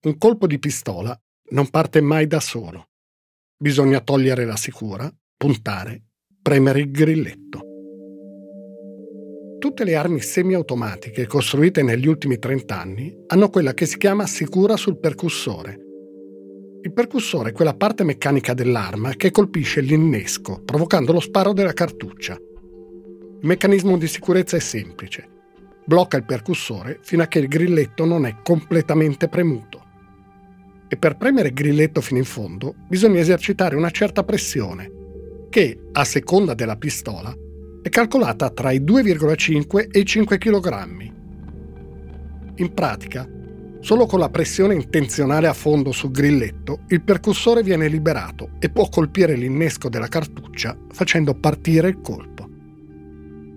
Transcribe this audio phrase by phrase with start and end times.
[0.00, 1.20] Un colpo di pistola
[1.50, 2.90] non parte mai da solo.
[3.60, 6.04] Bisogna togliere la sicura, puntare,
[6.40, 7.60] premere il grilletto.
[9.58, 14.76] Tutte le armi semiautomatiche costruite negli ultimi 30 anni hanno quella che si chiama sicura
[14.76, 15.80] sul percussore.
[16.82, 22.34] Il percussore è quella parte meccanica dell'arma che colpisce l'innesco, provocando lo sparo della cartuccia.
[22.34, 25.28] Il meccanismo di sicurezza è semplice.
[25.84, 29.86] Blocca il percussore fino a che il grilletto non è completamente premuto
[30.88, 34.90] e per premere il grilletto fino in fondo bisogna esercitare una certa pressione,
[35.50, 37.34] che, a seconda della pistola,
[37.82, 41.12] è calcolata tra i 2,5 e i 5 kg.
[42.56, 43.28] In pratica,
[43.80, 48.88] solo con la pressione intenzionale a fondo sul grilletto, il percussore viene liberato e può
[48.88, 52.48] colpire l'innesco della cartuccia facendo partire il colpo.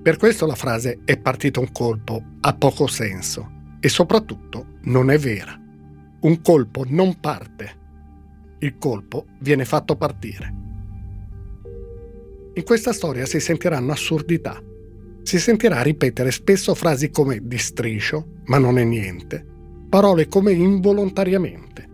[0.03, 5.17] Per questo la frase è partito un colpo ha poco senso e soprattutto non è
[5.17, 5.60] vera.
[6.21, 7.79] Un colpo non parte,
[8.59, 10.53] il colpo viene fatto partire.
[12.53, 14.61] In questa storia si sentiranno assurdità.
[15.23, 19.43] Si sentirà ripetere spesso frasi come di striscio, ma non è niente,
[19.89, 21.89] parole come involontariamente.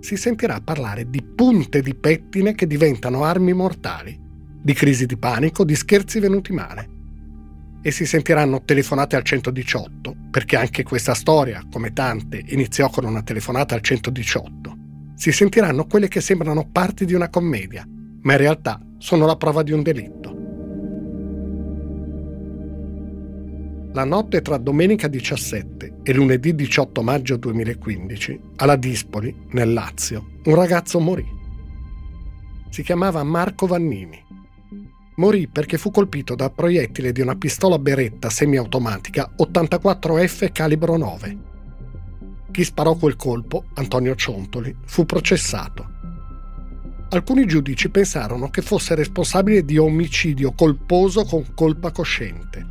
[0.00, 4.20] Si sentirà parlare di punte di pettine che diventano armi mortali,
[4.60, 7.00] di crisi di panico, di scherzi venuti male
[7.82, 13.22] e si sentiranno telefonate al 118, perché anche questa storia, come tante, iniziò con una
[13.22, 14.76] telefonata al 118.
[15.16, 17.86] Si sentiranno quelle che sembrano parti di una commedia,
[18.22, 20.30] ma in realtà sono la prova di un delitto.
[23.94, 30.54] La notte tra domenica 17 e lunedì 18 maggio 2015, alla Dispoli, nel Lazio, un
[30.54, 31.26] ragazzo morì.
[32.70, 34.30] Si chiamava Marco Vannini
[35.22, 41.38] Morì perché fu colpito da proiettile di una pistola beretta semiautomatica 84F calibro 9.
[42.50, 45.88] Chi sparò quel colpo, Antonio Ciontoli, fu processato.
[47.10, 52.66] Alcuni giudici pensarono che fosse responsabile di omicidio colposo con colpa cosciente.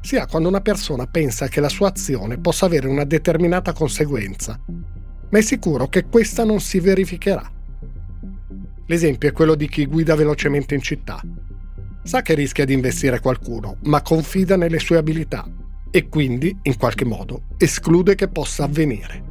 [0.00, 4.58] Si ha quando una persona pensa che la sua azione possa avere una determinata conseguenza,
[5.28, 7.52] ma è sicuro che questa non si verificherà.
[8.86, 11.20] L'esempio è quello di chi guida velocemente in città.
[12.02, 15.46] Sa che rischia di investire qualcuno, ma confida nelle sue abilità
[15.90, 19.28] e quindi, in qualche modo, esclude che possa avvenire.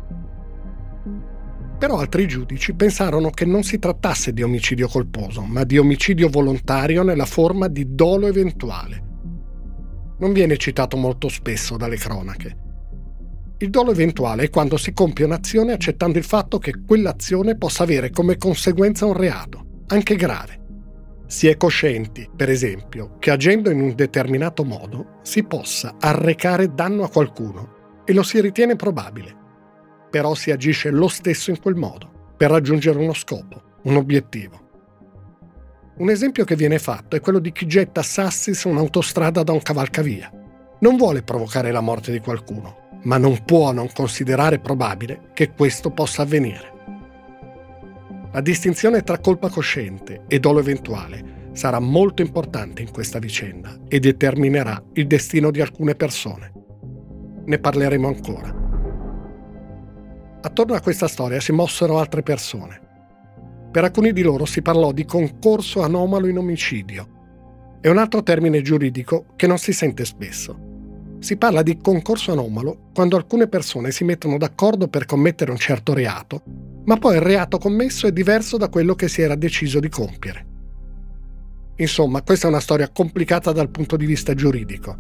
[1.79, 7.03] Però altri giudici pensarono che non si trattasse di omicidio colposo, ma di omicidio volontario
[7.03, 9.03] nella forma di dolo eventuale.
[10.19, 12.58] Non viene citato molto spesso dalle cronache.
[13.59, 18.09] Il dolo eventuale è quando si compie un'azione accettando il fatto che quell'azione possa avere
[18.09, 20.59] come conseguenza un reato, anche grave.
[21.31, 27.03] Si è coscienti, per esempio, che agendo in un determinato modo si possa arrecare danno
[27.03, 29.35] a qualcuno e lo si ritiene probabile.
[30.09, 34.59] Però si agisce lo stesso in quel modo, per raggiungere uno scopo, un obiettivo.
[35.97, 39.61] Un esempio che viene fatto è quello di chi getta sassi su un'autostrada da un
[39.61, 40.31] cavalcavia.
[40.79, 45.91] Non vuole provocare la morte di qualcuno, ma non può non considerare probabile che questo
[45.91, 46.78] possa avvenire.
[48.31, 54.00] La distinzione tra colpa cosciente e dolo eventuale sarà molto importante in questa vicenda e
[54.00, 56.51] determinerà il destino di alcune persone.
[57.45, 58.56] Ne parleremo ancora.
[60.41, 62.79] Attorno a questa storia si mossero altre persone.
[63.72, 67.07] Per alcuni di loro si parlò di concorso anomalo in omicidio.
[67.81, 70.67] È un altro termine giuridico che non si sente spesso.
[71.17, 75.94] Si parla di concorso anomalo quando alcune persone si mettono d'accordo per commettere un certo
[75.94, 76.44] reato,
[76.85, 80.47] ma poi il reato commesso è diverso da quello che si era deciso di compiere.
[81.78, 84.97] Insomma, questa è una storia complicata dal punto di vista giuridico,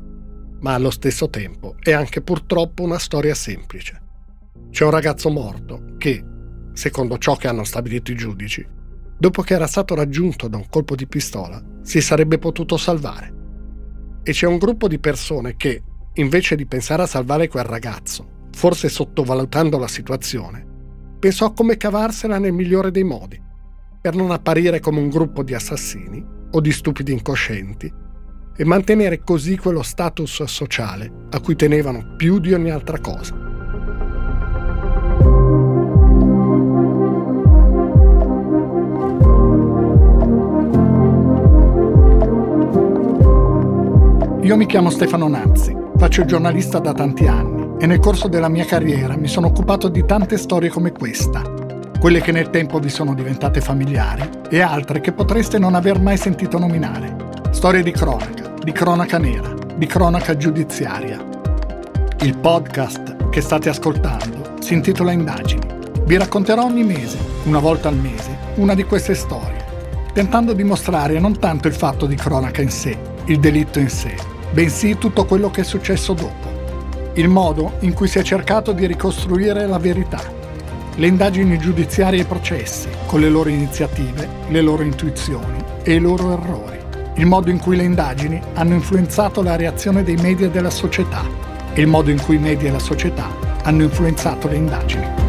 [0.61, 4.01] ma allo stesso tempo è anche purtroppo una storia semplice.
[4.69, 6.23] C'è un ragazzo morto che,
[6.73, 8.65] secondo ciò che hanno stabilito i giudici,
[9.17, 13.33] dopo che era stato raggiunto da un colpo di pistola, si sarebbe potuto salvare.
[14.23, 18.87] E c'è un gruppo di persone che, invece di pensare a salvare quel ragazzo, forse
[18.87, 20.68] sottovalutando la situazione,
[21.19, 23.39] pensò a come cavarsela nel migliore dei modi,
[24.01, 27.93] per non apparire come un gruppo di assassini o di stupidi incoscienti,
[28.55, 33.47] e mantenere così quello status sociale a cui tenevano più di ogni altra cosa.
[44.41, 48.49] Io mi chiamo Stefano Nazzi Faccio il giornalista da tanti anni e nel corso della
[48.49, 51.41] mia carriera mi sono occupato di tante storie come questa,
[51.97, 56.17] quelle che nel tempo vi sono diventate familiari e altre che potreste non aver mai
[56.17, 57.15] sentito nominare.
[57.51, 61.25] Storie di cronaca, di cronaca nera, di cronaca giudiziaria.
[62.21, 65.65] Il podcast che state ascoltando si intitola Indagini.
[66.03, 69.63] Vi racconterò ogni mese, una volta al mese, una di queste storie,
[70.13, 74.15] tentando di mostrare non tanto il fatto di cronaca in sé, il delitto in sé,
[74.51, 76.48] bensì tutto quello che è successo dopo,
[77.19, 80.21] il modo in cui si è cercato di ricostruire la verità,
[80.95, 86.31] le indagini giudiziarie e processi, con le loro iniziative, le loro intuizioni e i loro
[86.31, 86.79] errori,
[87.15, 91.25] il modo in cui le indagini hanno influenzato la reazione dei media e della società
[91.73, 93.27] e il modo in cui i media e la società
[93.63, 95.28] hanno influenzato le indagini.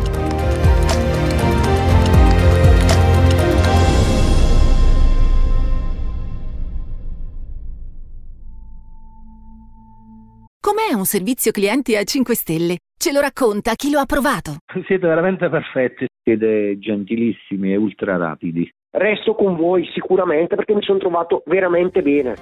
[11.00, 12.76] Un servizio clienti a 5 stelle?
[12.96, 14.58] Ce lo racconta chi lo ha provato.
[14.86, 18.70] Siete veramente perfetti, siete gentilissimi e ultra rapidi.
[18.90, 22.34] Resto con voi sicuramente perché mi sono trovato veramente bene.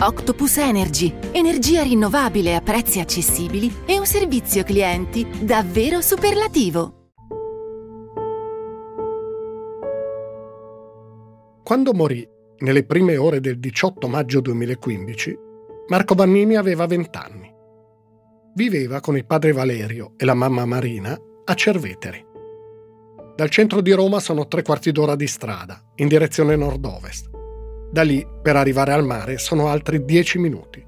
[0.00, 6.94] Octopus Energy, energia rinnovabile a prezzi accessibili e un servizio clienti davvero superlativo.
[11.62, 12.26] Quando morì,
[12.60, 15.38] nelle prime ore del 18 maggio 2015,
[15.88, 17.49] Marco Vannini aveva 20 anni.
[18.52, 22.26] Viveva con il padre Valerio e la mamma Marina a Cerveteri.
[23.36, 27.30] Dal centro di Roma sono tre quarti d'ora di strada, in direzione nord-ovest.
[27.92, 30.84] Da lì, per arrivare al mare, sono altri dieci minuti.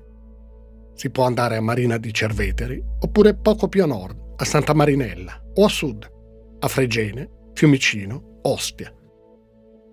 [0.94, 5.40] Si può andare a Marina di Cerveteri, oppure poco più a nord, a Santa Marinella,
[5.54, 6.10] o a sud,
[6.58, 8.92] a Fregene, Fiumicino, Ostia.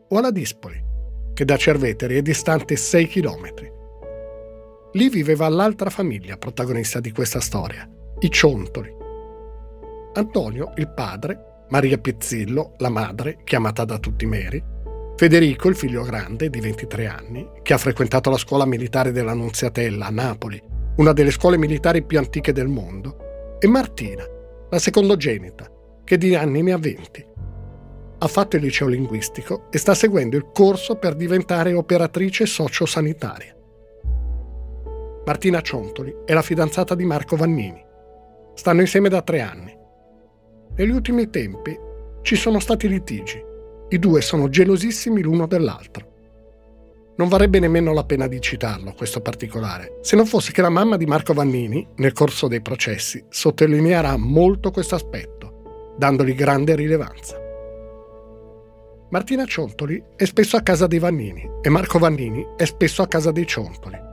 [0.10, 0.84] O alla Dispoli,
[1.36, 3.72] che da Cerveteri è distante 6 chilometri.
[4.94, 7.88] Lì viveva l'altra famiglia protagonista di questa storia,
[8.20, 8.92] i Ciontoli.
[10.14, 14.64] Antonio, il padre, Maria Pizzillo, la madre, chiamata da tutti Mary,
[15.16, 20.08] Federico, il figlio grande di 23 anni, che ha frequentato la scuola militare della Nunziatella
[20.08, 20.60] a Napoli,
[20.96, 24.24] una delle scuole militari più antiche del mondo, e Martina,
[24.70, 25.70] la secondogenita,
[26.04, 27.26] che di anni ne ha 20.
[28.18, 33.54] Ha fatto il liceo linguistico e sta seguendo il corso per diventare operatrice sociosanitaria.
[35.30, 37.86] Martina Ciontoli è la fidanzata di Marco Vannini.
[38.56, 39.78] Stanno insieme da tre anni
[40.76, 41.78] negli ultimi tempi
[42.24, 43.40] ci sono stati litigi.
[43.90, 46.08] I due sono gelosissimi l'uno dell'altro.
[47.18, 50.98] Non varrebbe nemmeno la pena di citarlo, questo particolare, se non fosse che la mamma
[50.98, 57.38] di Marco Vannini, nel corso dei processi, sottolineerà molto questo aspetto, dandogli grande rilevanza.
[59.12, 63.32] Martina Ciontoli è spesso a casa dei Vannini e Marco Vannini è spesso a casa
[63.32, 64.09] dei Ciontoli.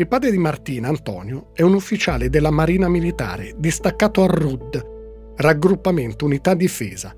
[0.00, 6.24] Il padre di Martina, Antonio, è un ufficiale della Marina Militare distaccato a RUD, Raggruppamento
[6.24, 7.14] Unità Difesa,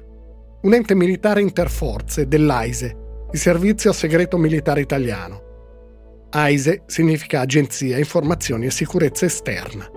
[0.63, 2.97] un ente militare interforze dell'AISE,
[3.31, 6.27] il Servizio Segreto Militare Italiano.
[6.31, 9.89] AISE significa Agenzia Informazioni e Sicurezza Esterna.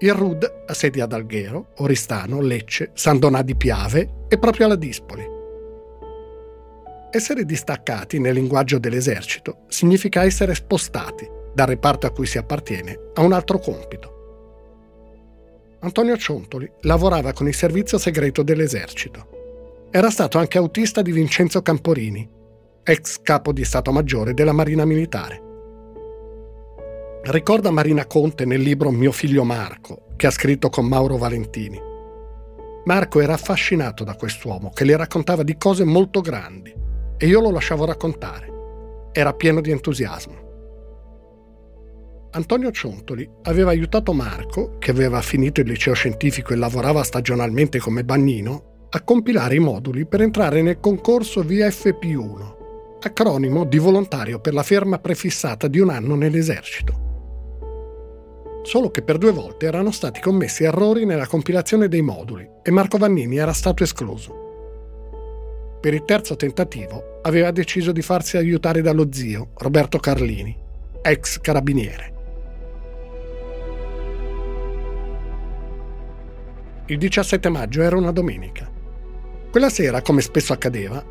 [0.00, 4.76] Il RUD ha sedi ad Alghero, Oristano, Lecce, San Donà di Piave e proprio alla
[4.76, 5.39] Dispoli.
[7.12, 13.22] Essere distaccati nel linguaggio dell'esercito significa essere spostati dal reparto a cui si appartiene a
[13.22, 14.18] un altro compito.
[15.80, 19.88] Antonio Ciontoli lavorava con il servizio segreto dell'esercito.
[19.90, 22.28] Era stato anche autista di Vincenzo Camporini,
[22.84, 25.42] ex capo di Stato Maggiore della Marina Militare.
[27.22, 31.80] Ricorda Marina Conte nel libro Mio figlio Marco, che ha scritto con Mauro Valentini.
[32.84, 36.79] Marco era affascinato da quest'uomo che le raccontava di cose molto grandi
[37.22, 38.50] e io lo lasciavo raccontare.
[39.12, 40.48] Era pieno di entusiasmo.
[42.30, 48.04] Antonio Ciontoli aveva aiutato Marco, che aveva finito il liceo scientifico e lavorava stagionalmente come
[48.04, 52.54] bagnino, a compilare i moduli per entrare nel concorso VFP1,
[53.00, 57.08] acronimo di volontario per la ferma prefissata di un anno nell'esercito.
[58.62, 62.96] Solo che per due volte erano stati commessi errori nella compilazione dei moduli e Marco
[62.96, 64.48] Vannini era stato escluso.
[65.80, 70.56] Per il terzo tentativo aveva deciso di farsi aiutare dallo zio, Roberto Carlini,
[71.02, 72.14] ex carabiniere.
[76.86, 78.68] Il 17 maggio era una domenica.
[79.50, 81.04] Quella sera, come spesso accadeva,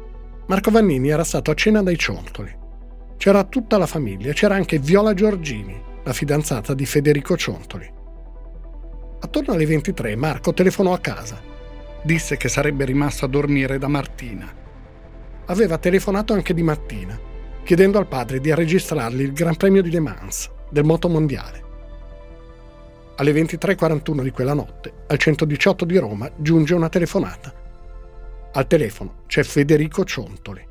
[0.48, 2.54] Marco Vannini era stato a cena dai Ciontoli.
[3.18, 7.90] C'era tutta la famiglia, c'era anche Viola Giorgini, la fidanzata di Federico Ciontoli.
[9.22, 11.40] Attorno alle 23 Marco telefonò a casa.
[12.02, 14.52] Disse che sarebbe rimasto a dormire da Martina.
[15.50, 17.20] Aveva telefonato anche di mattina,
[17.64, 21.64] chiedendo al padre di registrargli il Gran Premio di Le Mans del moto mondiale.
[23.16, 27.52] Alle 23.41 di quella notte, al 118 di Roma, giunge una telefonata.
[28.54, 30.68] Al telefono c'è Federico Ciontoli.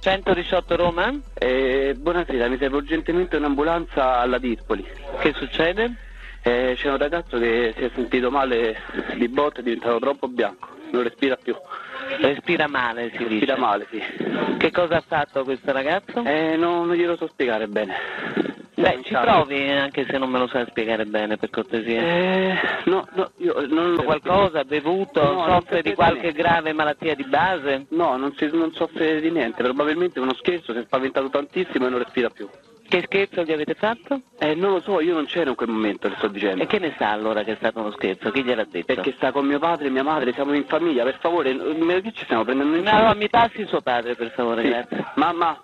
[0.00, 4.82] 118 Roma, eh, buonasera, mi serve urgentemente un'ambulanza alla Dispoli.
[5.18, 5.94] Che succede?
[6.40, 8.78] Eh, c'è un ragazzo che si è sentito male
[9.14, 11.54] di botte, è diventato troppo bianco, non respira più.
[12.20, 13.56] Respira male, si Respira dice.
[13.56, 14.02] male, sì.
[14.58, 16.22] Che cosa ha fatto questo ragazzo?
[16.24, 17.94] Eh, no, non glielo so spiegare bene.
[18.74, 22.00] Beh, ci provi, anche se non me lo sai spiegare bene, per cortesia.
[22.00, 27.16] Eh, no, no, io non Qualcosa, ha bevuto, No, non soffre di qualche grave malattia
[27.16, 27.86] di base?
[27.90, 31.88] No, non, si, non soffre di niente, probabilmente uno scherzo, si è spaventato tantissimo e
[31.90, 32.48] non respira più.
[32.88, 34.22] Che scherzo gli avete fatto?
[34.38, 36.62] Eh, non lo so, io non c'ero in quel momento, le sto dicendo.
[36.62, 38.30] E che ne sa allora che è stato uno scherzo?
[38.30, 38.94] Chi gliel'ha detto?
[38.94, 42.12] Perché sta con mio padre e mia madre, siamo in famiglia, per favore, me- che
[42.12, 43.02] ci stiamo prendendo in No, giro?
[43.08, 44.68] no, mi passi suo padre, per favore, Sì.
[44.68, 45.04] grazie.
[45.16, 45.60] Mamma,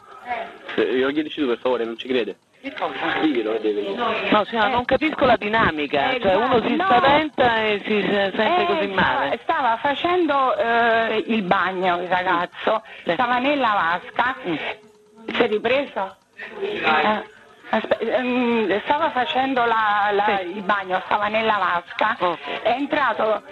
[0.77, 2.37] eh, glielo chiedi tu per favore, non ci crede?
[2.61, 3.95] Deve.
[4.31, 6.85] No, signora, non capisco la dinamica, cioè uno si No.
[6.87, 9.39] spaventa e si se- sente Eh, così male.
[9.43, 13.13] Stava, facendo eh, il bagno il ragazzo, Sì.
[13.13, 14.37] stava nella vasca,
[15.27, 16.17] si è ripreso?
[16.37, 17.25] Eh,
[17.71, 22.37] aspe- ehm, stava facendo la- la- il bagno, stava nella vasca, Oh.
[22.63, 23.43] è entrato,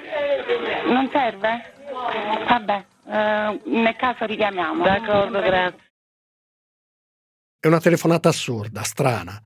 [0.87, 1.73] non serve?
[2.49, 4.83] Vabbè, eh, nel caso richiamiamo.
[4.85, 5.91] D'accordo, grazie.
[7.61, 9.41] È una telefonata assurda, strana,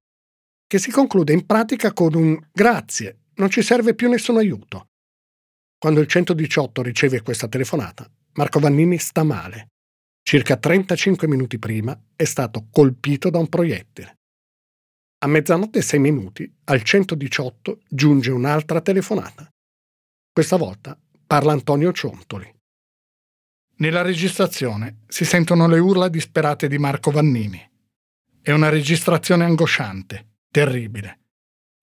[0.66, 4.86] che si conclude in pratica con un grazie, non ci serve più nessun aiuto.
[5.78, 9.68] Quando il 118 riceve questa telefonata, Marco Vannini sta male.
[10.28, 14.16] Circa 35 minuti prima è stato colpito da un proiettile.
[15.18, 19.48] A mezzanotte e 6 minuti, al 118 giunge un'altra telefonata.
[20.32, 22.52] Questa volta parla Antonio Ciontoli.
[23.76, 27.64] Nella registrazione si sentono le urla disperate di Marco Vannini.
[28.42, 31.20] È una registrazione angosciante, terribile.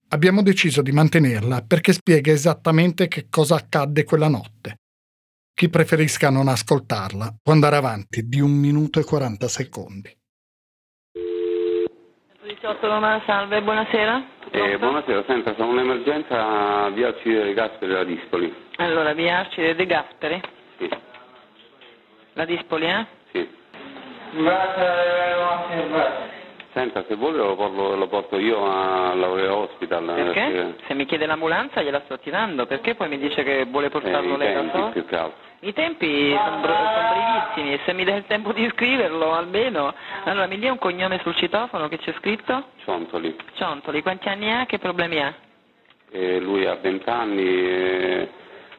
[0.08, 4.80] Abbiamo deciso di mantenerla perché spiega esattamente che cosa accadde quella notte.
[5.56, 10.10] Chi preferisca non ascoltarla può andare avanti di un minuto e 40 secondi.
[12.42, 14.32] 18 Roma, salve, buonasera.
[14.50, 18.52] Eh, buonasera, senta, sono un'emergenza via Alcide dei Gasperi della Dispoli.
[18.76, 20.40] Allora, via Arcide De Gasperi,
[20.78, 20.88] Sì,
[22.32, 23.06] la Dispoli, eh?
[23.32, 23.48] sì.
[26.74, 30.06] Senta, se vuole lo porto, lo porto io all'Aurea Hospital.
[30.06, 30.74] Perché?
[30.88, 34.34] Se mi chiede l'ambulanza gliela sto attivando, perché poi mi dice che vuole eh, portarlo
[34.34, 34.88] i lei da solo?
[34.88, 35.38] più che altro.
[35.60, 39.94] I tempi sono brevissimi e se mi dà il tempo di scriverlo almeno.
[40.24, 42.64] Allora, mi dia un cognome sul citofono che c'è scritto?
[42.82, 43.36] Ciontoli.
[43.54, 44.66] Ciontoli, quanti anni ha?
[44.66, 45.32] Che problemi ha?
[46.10, 48.28] E lui ha 20 anni, e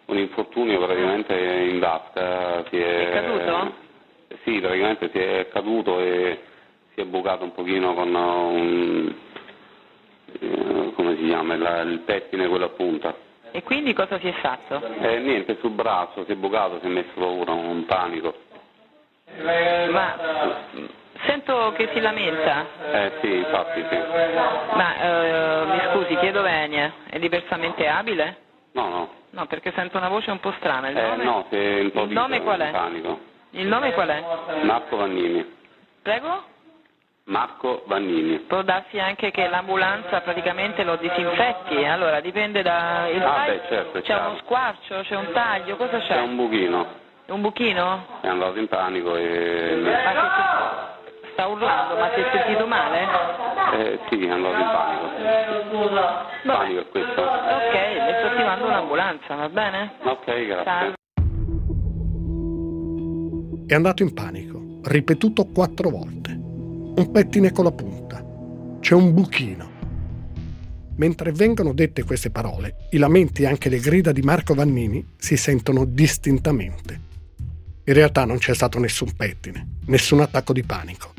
[0.07, 2.65] un infortunio praticamente in vasca.
[2.69, 3.73] Si è, È caduto?
[4.43, 6.39] Sì, praticamente si è caduto e
[6.95, 9.13] si è bucato un pochino con un...
[10.39, 11.55] eh, come si chiama?
[11.57, 13.13] La- il pettine, quello a punta.
[13.51, 14.81] E quindi cosa si è fatto?
[15.01, 18.33] Eh, niente, sul braccio, si è bucato, si è messo paura, un panico.
[19.91, 20.15] Ma
[21.25, 22.65] sento che si lamenta.
[22.91, 23.95] Eh sì, infatti sì.
[24.75, 28.37] Ma eh, mi scusi, chiedo venia, è diversamente abile?
[28.73, 29.09] No, no.
[29.31, 30.89] No, perché sento una voce un po' strana.
[30.89, 32.65] Il Eh, nome, no, si è improvviso, il nome qual è?
[32.65, 33.19] un panico.
[33.51, 34.23] Il nome qual è?
[34.63, 35.45] Marco Vannini.
[36.01, 36.43] Prego?
[37.27, 38.37] Marco Vannini.
[38.41, 43.07] Può darsi anche che l'ambulanza praticamente lo disinfetti, allora dipende da...
[43.07, 44.29] il Ah, beh, certo, c'è chiaro.
[44.29, 46.13] uno squarcio, c'è un taglio, cosa c'è?
[46.13, 46.85] C'è un buchino,
[47.27, 48.05] Un buchino?
[48.21, 49.81] è andato in panico e...
[49.83, 53.07] Ma si- sta urlando, ma si è sentito male?
[53.73, 55.97] Eh, sì, è andato in panico.
[56.43, 57.21] Panico è questo.
[57.21, 59.93] Ok, le sto attivando un'ambulanza, va bene?
[60.03, 60.63] Ok, grazie.
[60.63, 60.93] Salve.
[63.67, 66.44] È andato in panico, ripetuto quattro volte.
[66.97, 68.25] Un pettine con la punta.
[68.79, 69.69] C'è un buchino.
[70.95, 75.35] Mentre vengono dette queste parole, i lamenti e anche le grida di Marco Vannini si
[75.35, 77.01] sentono distintamente.
[77.83, 81.13] In realtà non c'è stato nessun pettine, nessun attacco di panico.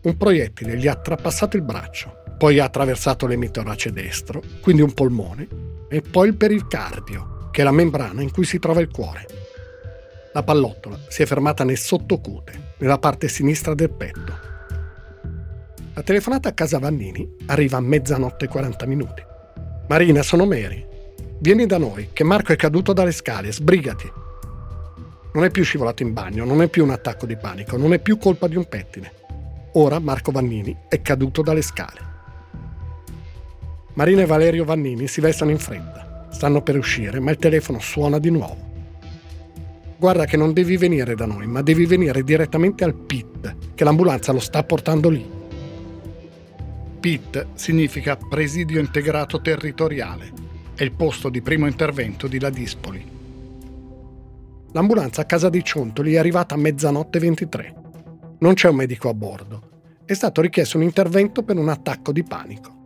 [0.00, 5.46] Un proiettile gli ha trapassato il braccio, poi ha attraversato l'emitorace destro, quindi un polmone,
[5.90, 9.26] e poi il pericardio, che è la membrana in cui si trova il cuore.
[10.32, 14.48] La pallottola si è fermata nel sottocute, nella parte sinistra del petto.
[15.92, 19.22] La telefonata a casa Vannini arriva a mezzanotte e 40 minuti.
[19.88, 20.86] Marina, sono Mary.
[21.40, 24.08] Vieni da noi, che Marco è caduto dalle scale, sbrigati.
[25.32, 27.98] Non è più scivolato in bagno, non è più un attacco di panico, non è
[27.98, 29.12] più colpa di un pettine.
[29.72, 32.08] Ora Marco Vannini è caduto dalle scale.
[33.94, 36.28] Marina e Valerio Vannini si vestono in fretta.
[36.30, 38.68] Stanno per uscire, ma il telefono suona di nuovo.
[39.96, 44.30] Guarda che non devi venire da noi, ma devi venire direttamente al PIT, che l'ambulanza
[44.30, 45.38] lo sta portando lì.
[47.00, 50.30] PIT significa Presidio Integrato Territoriale.
[50.74, 53.02] È il posto di primo intervento di La Dispoli.
[54.72, 57.74] L'ambulanza a casa di Ciontoli è arrivata a mezzanotte 23.
[58.40, 59.68] Non c'è un medico a bordo.
[60.04, 62.78] È stato richiesto un intervento per un attacco di panico.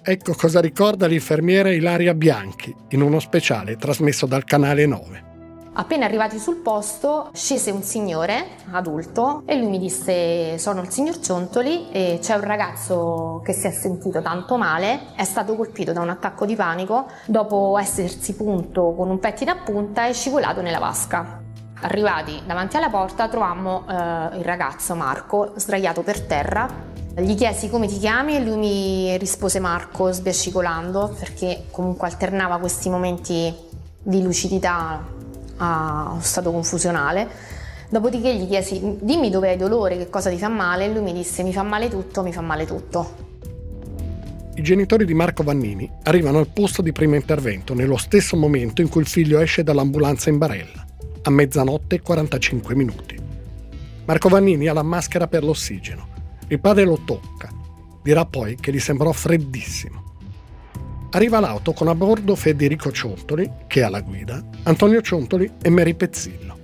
[0.00, 5.27] ecco cosa ricorda l'infermiera Ilaria Bianchi in uno speciale trasmesso dal canale 9.
[5.80, 11.20] Appena arrivati sul posto scese un signore adulto e lui mi disse sono il signor
[11.20, 16.00] Ciontoli e c'è un ragazzo che si è sentito tanto male, è stato colpito da
[16.00, 20.80] un attacco di panico dopo essersi punto con un pettine a punta e scivolato nella
[20.80, 21.42] vasca.
[21.82, 23.92] Arrivati davanti alla porta trovammo eh,
[24.38, 26.68] il ragazzo Marco sdraiato per terra.
[27.14, 32.90] Gli chiesi come ti chiami e lui mi rispose Marco sbiascicolando perché comunque alternava questi
[32.90, 33.54] momenti
[34.02, 35.16] di lucidità
[35.58, 37.28] a uno stato confusionale.
[37.90, 41.12] Dopodiché gli chiesi dimmi dove hai dolore, che cosa ti fa male e lui mi
[41.12, 43.26] disse mi fa male tutto, mi fa male tutto.
[44.54, 48.88] I genitori di Marco Vannini arrivano al posto di primo intervento nello stesso momento in
[48.88, 50.84] cui il figlio esce dall'ambulanza in barella,
[51.22, 53.16] a mezzanotte e 45 minuti.
[54.04, 56.08] Marco Vannini ha la maschera per l'ossigeno.
[56.48, 57.48] Il padre lo tocca.
[58.02, 60.07] Dirà poi che gli sembrò freddissimo.
[61.10, 65.94] Arriva l'auto con a bordo Federico Ciontoli, che è alla guida, Antonio Ciontoli e Mary
[65.94, 66.56] Pezzillo.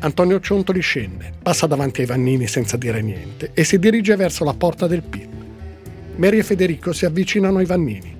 [0.00, 4.54] Antonio Ciontoli scende, passa davanti ai Vannini senza dire niente e si dirige verso la
[4.54, 5.28] porta del PIL.
[6.16, 8.16] Mary e Federico si avvicinano ai Vannini.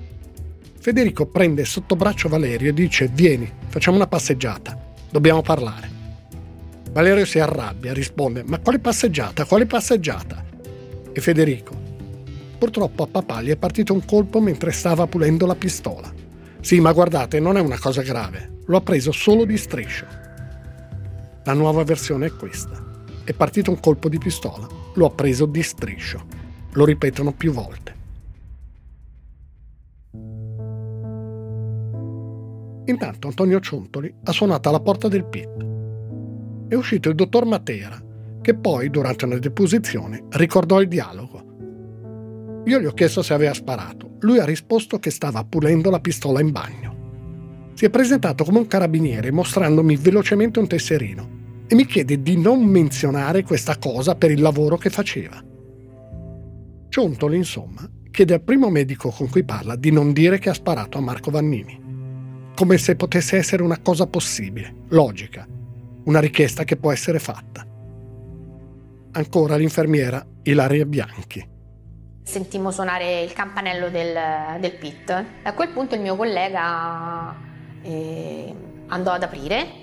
[0.79, 4.79] Federico prende sotto braccio Valerio e dice Vieni, facciamo una passeggiata,
[5.11, 5.91] dobbiamo parlare.
[6.93, 9.43] Valerio si arrabbia, risponde Ma quale passeggiata?
[9.43, 10.45] Quale passeggiata?
[11.11, 11.82] E Federico
[12.63, 16.09] Purtroppo a papà gli è partito un colpo mentre stava pulendo la pistola.
[16.61, 18.59] Sì, ma guardate, non è una cosa grave.
[18.67, 20.05] Lo ha preso solo di striscio.
[21.43, 22.81] La nuova versione è questa.
[23.25, 24.65] È partito un colpo di pistola.
[24.93, 26.25] Lo ha preso di striscio.
[26.71, 27.95] Lo ripetono più volte.
[32.85, 36.67] Intanto Antonio Ciontoli ha suonato alla porta del PIT.
[36.69, 38.01] È uscito il dottor Matera,
[38.41, 41.51] che poi, durante una deposizione, ricordò il dialogo
[42.65, 44.15] io gli ho chiesto se aveva sparato.
[44.21, 47.71] Lui ha risposto che stava pulendo la pistola in bagno.
[47.73, 52.63] Si è presentato come un carabiniere mostrandomi velocemente un tesserino e mi chiede di non
[52.63, 55.43] menzionare questa cosa per il lavoro che faceva.
[56.87, 60.97] Ciontoli, insomma, chiede al primo medico con cui parla di non dire che ha sparato
[60.97, 61.81] a Marco Vannini.
[62.55, 65.45] Come se potesse essere una cosa possibile, logica,
[66.05, 67.65] una richiesta che può essere fatta.
[69.11, 71.52] Ancora l'infermiera Ilaria Bianchi.
[72.23, 74.17] Sentimmo suonare il campanello del,
[74.59, 75.25] del pit.
[75.43, 77.35] A quel punto il mio collega
[77.81, 78.55] eh,
[78.87, 79.81] andò ad aprire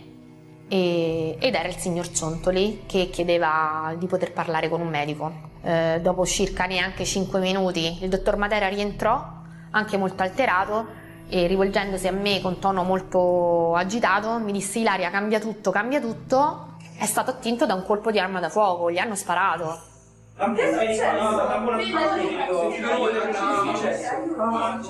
[0.67, 5.49] e, ed era il signor Ciontoli che chiedeva di poter parlare con un medico.
[5.63, 9.23] Eh, dopo circa neanche 5 minuti il dottor Matera rientrò,
[9.71, 10.87] anche molto alterato,
[11.29, 16.77] e rivolgendosi a me con tono molto agitato mi disse Ilaria cambia tutto, cambia tutto,
[16.99, 19.90] è stato attinto da un colpo di arma da fuoco, gli hanno sparato.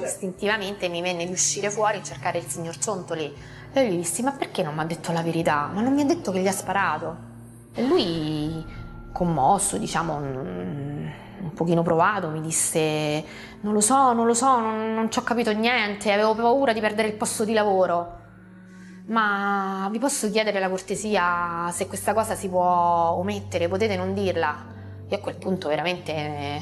[0.05, 3.35] Istintivamente mi venne di uscire fuori e cercare il signor Ciontoli
[3.73, 5.69] e gli dissi ma perché non mi ha detto la verità?
[5.73, 7.29] Ma non mi ha detto che gli ha sparato.
[7.75, 8.65] E lui,
[9.13, 11.11] commosso, diciamo, un,
[11.43, 13.25] un pochino provato, mi disse
[13.63, 16.81] non lo so, non lo so, non, non ci ho capito niente, avevo paura di
[16.81, 18.19] perdere il posto di lavoro.
[19.07, 24.79] Ma vi posso chiedere la cortesia se questa cosa si può omettere, potete non dirla?
[25.11, 26.61] Io a quel punto veramente eh,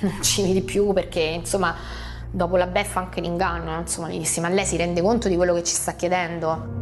[0.00, 1.74] non ci vedi più perché insomma
[2.30, 5.54] dopo la beffa anche l'inganno, insomma gli dissi ma lei si rende conto di quello
[5.54, 6.80] che ci sta chiedendo?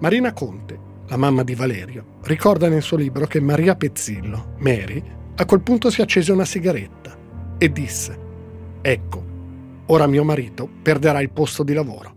[0.00, 5.00] Marina Conte, la mamma di Valerio, ricorda nel suo libro che Maria Pezzillo, Mary,
[5.36, 7.16] a quel punto si accese una sigaretta
[7.58, 8.24] e disse
[8.82, 9.24] Ecco,
[9.86, 12.14] ora mio marito perderà il posto di lavoro.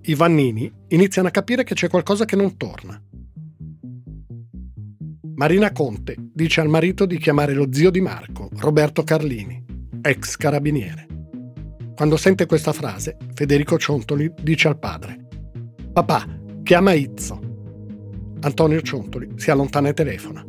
[0.00, 2.98] I Vannini iniziano a capire che c'è qualcosa che non torna
[5.40, 9.64] Marina Conte dice al marito di chiamare lo zio di Marco, Roberto Carlini,
[10.02, 11.06] ex carabiniere.
[11.96, 15.28] Quando sente questa frase, Federico Ciontoli dice al padre:
[15.94, 16.26] Papà,
[16.62, 17.40] chiama Izzo.
[18.40, 20.44] Antonio Ciontoli si allontana e telefona.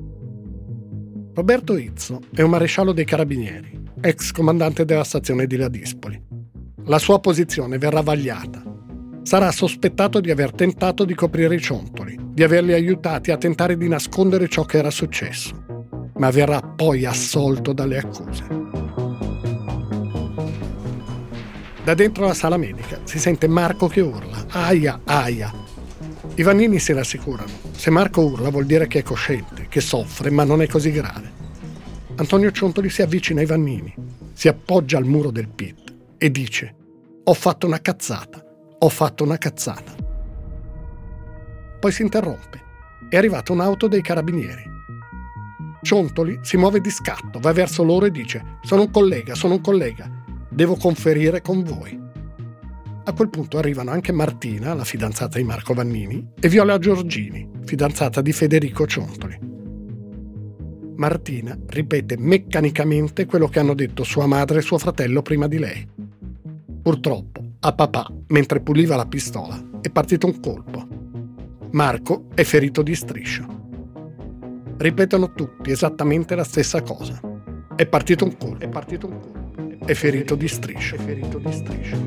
[1.36, 6.22] Roberto Izzo è un maresciallo dei carabinieri, ex comandante della stazione di Ladispoli.
[6.84, 8.71] La sua posizione verrà vagliata.
[9.24, 13.88] Sarà sospettato di aver tentato di coprire i ciontoli di averli aiutati a tentare di
[13.88, 15.66] nascondere ciò che era successo,
[16.16, 18.48] ma verrà poi assolto dalle accuse.
[21.84, 25.52] Da dentro la sala medica si sente Marco che urla, aia, aia.
[26.36, 27.52] I Vannini si rassicurano.
[27.76, 31.40] Se Marco urla vuol dire che è cosciente, che soffre, ma non è così grave.
[32.16, 33.94] Antonio Ciontoli si avvicina ai Vannini,
[34.32, 36.76] si appoggia al muro del pit e dice,
[37.24, 38.46] ho fatto una cazzata,
[38.84, 39.94] ho fatto una cazzata.
[41.80, 42.60] Poi si interrompe.
[43.10, 44.64] È arrivata un'auto dei carabinieri.
[45.82, 49.62] Ciontoli si muove di scatto, va verso loro e dice Sono un collega, sono un
[49.62, 50.10] collega,
[50.50, 52.00] devo conferire con voi.
[53.04, 58.22] A quel punto arrivano anche Martina, la fidanzata di Marco Vannini, e Viola Giorgini, fidanzata
[58.22, 59.38] di Federico Ciontoli.
[60.96, 65.88] Martina ripete meccanicamente quello che hanno detto sua madre e suo fratello prima di lei.
[66.82, 70.88] Purtroppo, a papà, mentre puliva la pistola, è partito un colpo.
[71.74, 73.46] Marco è ferito di striscio.
[74.78, 77.22] Ripetono tutti esattamente la stessa cosa.
[77.76, 78.64] È partito un colpo.
[78.64, 79.86] È partito un colpo.
[79.86, 80.96] È ferito di striscio.
[80.96, 81.98] È ferito di striscio.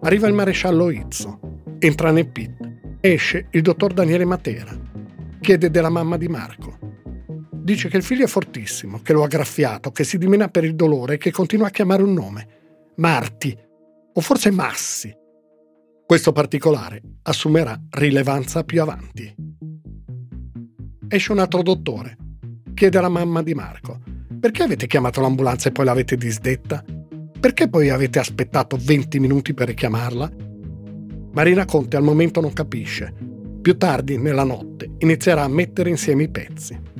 [0.00, 1.40] Arriva il maresciallo Izzo.
[1.78, 2.56] Entra nel pit.
[3.00, 4.74] Esce il dottor Daniele Matera.
[5.40, 6.81] Chiede della mamma di Marco.
[7.62, 10.74] Dice che il figlio è fortissimo, che lo ha graffiato, che si dimena per il
[10.74, 12.48] dolore e che continua a chiamare un nome.
[12.96, 13.56] Marti.
[14.14, 15.14] O forse Massi.
[16.04, 19.32] Questo particolare assumerà rilevanza più avanti.
[21.06, 22.16] Esce un altro dottore.
[22.74, 24.00] Chiede alla mamma di Marco:
[24.40, 26.84] Perché avete chiamato l'ambulanza e poi l'avete disdetta?
[27.38, 30.30] Perché poi avete aspettato 20 minuti per richiamarla?
[31.32, 33.14] Marina Conte al momento non capisce.
[33.62, 36.90] Più tardi, nella notte, inizierà a mettere insieme i pezzi.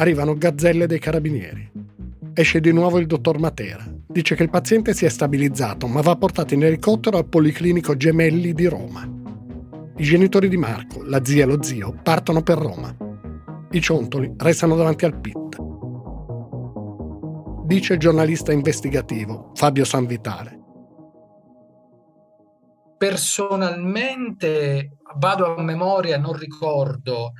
[0.00, 1.70] Arrivano gazzelle dei carabinieri.
[2.32, 3.84] Esce di nuovo il dottor Matera.
[4.06, 8.54] Dice che il paziente si è stabilizzato, ma va portato in elicottero al Policlinico Gemelli
[8.54, 9.06] di Roma.
[9.96, 12.96] I genitori di Marco, la zia e lo zio, partono per Roma.
[13.72, 15.58] I ciontoli restano davanti al PIT.
[17.66, 20.58] Dice il giornalista investigativo Fabio Sanvitale.
[22.96, 27.32] Personalmente vado a memoria, non ricordo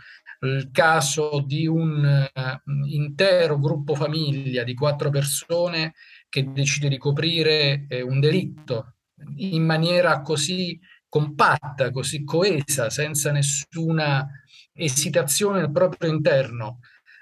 [0.42, 5.94] il caso di un uh, intero gruppo famiglia di quattro persone
[6.28, 8.94] che decide di coprire eh, un delitto
[9.36, 14.26] in maniera così compatta, così coesa, senza nessuna
[14.72, 16.78] esitazione nel proprio interno.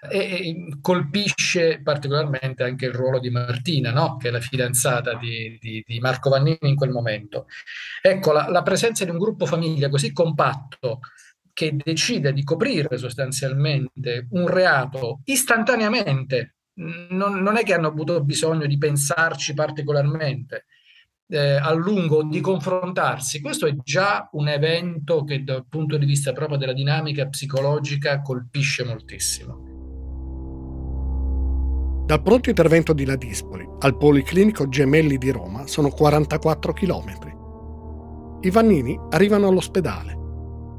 [0.08, 4.16] E colpisce particolarmente anche il ruolo di Martina, no?
[4.16, 7.46] che è la fidanzata di, di, di, Marco Vannini in quel momento.
[8.00, 11.00] Ecco, la, la presenza di un gruppo famiglia così compatto
[11.58, 16.54] che decide di coprire sostanzialmente un reato istantaneamente
[17.10, 20.66] non, non, è che hanno avuto bisogno di pensarci particolarmente
[21.26, 23.40] eh, a lungo, di confrontarsi.
[23.40, 28.84] Questo è già un evento che dal punto di vista proprio della dinamica psicologica colpisce
[28.84, 29.66] moltissimo.
[32.06, 38.38] Dal pronto intervento di Ladispoli al Policlinico Gemelli di Roma sono 44 km.
[38.42, 40.17] I Vannini arrivano all'ospedale,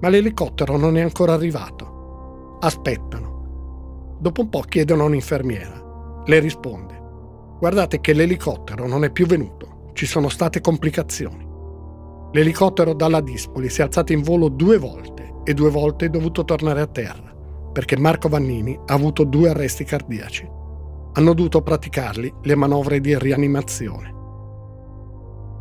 [0.02, 2.58] ma l'elicottero non è ancora arrivato.
[2.60, 4.18] Aspettano.
[4.20, 7.02] Dopo un po' chiedono a un'infermiera le risponde,
[7.58, 11.48] guardate che l'elicottero non è più venuto, ci sono state complicazioni.
[12.32, 16.44] L'elicottero dalla Dispoli si è alzato in volo due volte e due volte è dovuto
[16.44, 17.34] tornare a terra,
[17.74, 20.48] perché Marco Vannini ha avuto due arresti cardiaci.
[21.14, 24.14] Hanno dovuto praticargli le manovre di rianimazione.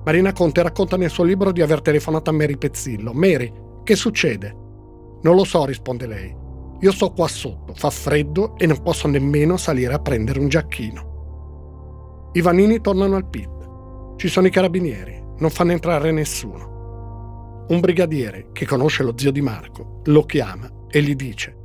[0.05, 3.13] Marina Conte racconta nel suo libro di aver telefonato a Mary Pezzillo.
[3.15, 3.51] Mary,
[3.89, 4.55] che succede?
[5.23, 6.37] Non lo so, risponde lei.
[6.81, 12.31] Io sto qua sotto, fa freddo e non posso nemmeno salire a prendere un giacchino.
[12.35, 14.17] I vanini tornano al pit.
[14.17, 17.65] Ci sono i carabinieri, non fanno entrare nessuno.
[17.67, 21.57] Un brigadiere che conosce lo zio di Marco lo chiama e gli dice: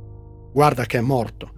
[0.50, 1.50] Guarda che è morto.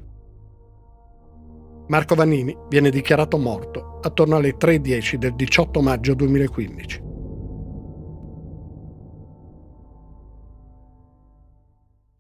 [1.86, 7.05] Marco Vanini viene dichiarato morto attorno alle 3.10 del 18 maggio 2015.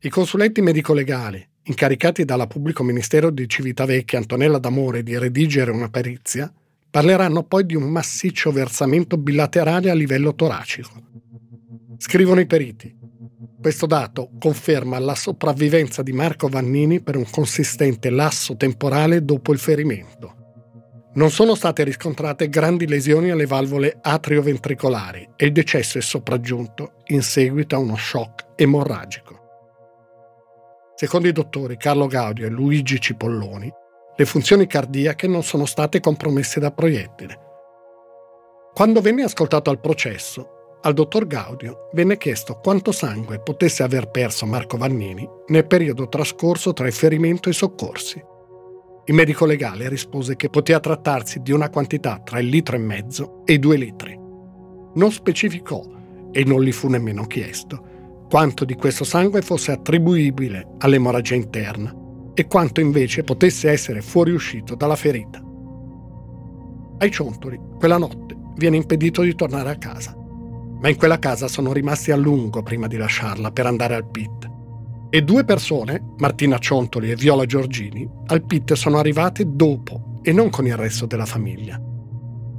[0.06, 6.48] I consulenti medico-legali, incaricati dalla Pubblico Ministero di Civitavecchia Antonella D'Amore di redigere una perizia,
[6.88, 10.90] parleranno poi di un massiccio versamento bilaterale a livello toracico.
[11.96, 12.96] Scrivono i periti.
[13.60, 19.58] Questo dato conferma la sopravvivenza di Marco Vannini per un consistente lasso temporale dopo il
[19.58, 20.36] ferimento.
[21.14, 27.22] Non sono state riscontrate grandi lesioni alle valvole atrioventricolari e il decesso è sopraggiunto in
[27.22, 29.35] seguito a uno shock emorragico.
[30.98, 33.70] Secondo i dottori Carlo Gaudio e Luigi Cipolloni,
[34.16, 37.38] le funzioni cardiache non sono state compromesse da proiettile.
[38.72, 44.46] Quando venne ascoltato al processo, al dottor Gaudio venne chiesto quanto sangue potesse aver perso
[44.46, 48.24] Marco Vannini nel periodo trascorso tra il ferimento e i soccorsi.
[49.04, 53.42] Il medico legale rispose che poteva trattarsi di una quantità tra il litro e mezzo
[53.44, 54.18] e i due litri.
[54.94, 55.84] Non specificò,
[56.32, 57.95] e non gli fu nemmeno chiesto,
[58.28, 61.94] quanto di questo sangue fosse attribuibile all'emorragia interna
[62.34, 65.42] e quanto invece potesse essere fuoriuscito dalla ferita.
[66.98, 70.14] Ai ciontoli, quella notte, viene impedito di tornare a casa.
[70.78, 74.50] ma in quella casa sono rimasti a lungo prima di lasciarla per andare al pit.
[75.08, 80.50] E due persone, Martina Ciontoli e Viola Giorgini, al pit sono arrivate dopo e non
[80.50, 81.80] con il resto della famiglia.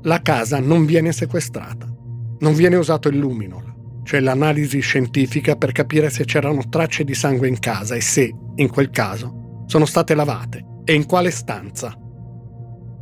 [0.04, 1.86] La casa non viene sequestrata,
[2.40, 3.76] non viene usato il luminol,
[4.08, 8.70] cioè l'analisi scientifica per capire se c'erano tracce di sangue in casa e se, in
[8.70, 11.94] quel caso, sono state lavate e in quale stanza.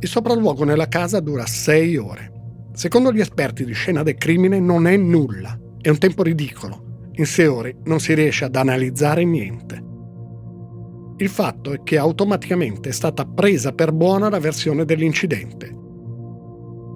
[0.00, 2.32] Il sopralluogo nella casa dura sei ore.
[2.72, 6.86] Secondo gli esperti di scena del crimine non è nulla, è un tempo ridicolo
[7.18, 9.82] in sei ore non si riesce ad analizzare niente.
[11.18, 15.74] Il fatto è che automaticamente è stata presa per buona la versione dell'incidente.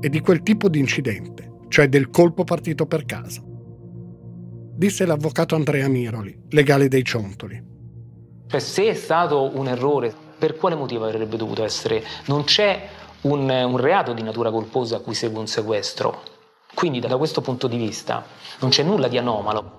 [0.00, 3.42] E di quel tipo di incidente, cioè del colpo partito per casa.
[4.80, 7.62] Disse l'avvocato Andrea Miroli, legale dei Ciontoli.
[8.46, 12.02] Cioè, se è stato un errore, per quale motivo avrebbe dovuto essere?
[12.28, 12.88] Non c'è
[13.20, 16.22] un, un reato di natura colposa a cui segue un sequestro.
[16.72, 18.24] Quindi da questo punto di vista
[18.60, 19.78] non c'è nulla di anomalo.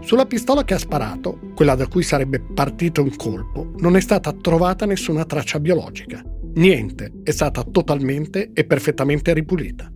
[0.00, 4.32] Sulla pistola che ha sparato, quella da cui sarebbe partito un colpo, non è stata
[4.32, 6.20] trovata nessuna traccia biologica.
[6.54, 9.91] Niente, è stata totalmente e perfettamente ripulita.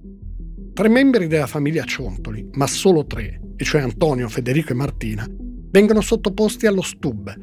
[0.77, 5.27] Tre membri della famiglia Ciontoli, ma solo tre, e cioè Antonio, Federico e Martina,
[5.71, 7.35] vengono sottoposti allo stub.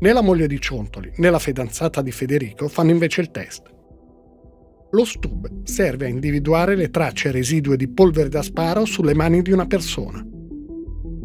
[0.00, 3.70] Né la moglie di Ciontoli né la fidanzata di Federico fanno invece il test.
[4.92, 9.52] Lo stub serve a individuare le tracce residue di polvere da sparo sulle mani di
[9.52, 10.24] una persona